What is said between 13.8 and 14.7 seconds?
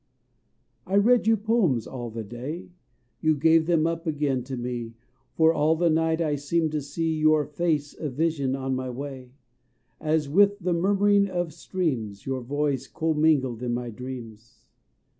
dreams.